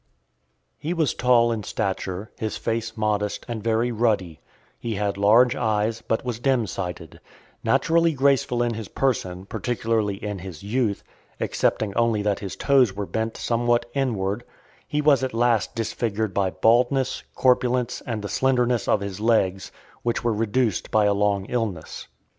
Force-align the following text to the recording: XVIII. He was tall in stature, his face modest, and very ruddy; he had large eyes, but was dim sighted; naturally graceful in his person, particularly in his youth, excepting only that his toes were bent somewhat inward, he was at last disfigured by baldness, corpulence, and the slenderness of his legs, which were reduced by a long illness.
XVIII. 0.79 0.87
He 0.89 0.93
was 0.95 1.13
tall 1.13 1.51
in 1.51 1.61
stature, 1.61 2.31
his 2.35 2.57
face 2.57 2.97
modest, 2.97 3.45
and 3.47 3.63
very 3.63 3.91
ruddy; 3.91 4.39
he 4.79 4.95
had 4.95 5.15
large 5.15 5.55
eyes, 5.55 6.01
but 6.01 6.25
was 6.25 6.39
dim 6.39 6.65
sighted; 6.65 7.19
naturally 7.63 8.13
graceful 8.13 8.63
in 8.63 8.73
his 8.73 8.87
person, 8.87 9.45
particularly 9.45 10.15
in 10.15 10.39
his 10.39 10.63
youth, 10.63 11.03
excepting 11.39 11.93
only 11.93 12.23
that 12.23 12.39
his 12.39 12.55
toes 12.55 12.93
were 12.95 13.05
bent 13.05 13.37
somewhat 13.37 13.85
inward, 13.93 14.43
he 14.87 15.01
was 15.03 15.23
at 15.23 15.35
last 15.35 15.75
disfigured 15.75 16.33
by 16.33 16.49
baldness, 16.49 17.21
corpulence, 17.35 18.01
and 18.07 18.23
the 18.23 18.27
slenderness 18.27 18.87
of 18.87 19.01
his 19.01 19.19
legs, 19.19 19.71
which 20.01 20.23
were 20.23 20.33
reduced 20.33 20.89
by 20.89 21.05
a 21.05 21.13
long 21.13 21.45
illness. 21.45 22.07